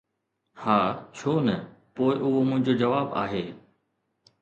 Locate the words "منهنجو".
2.49-2.73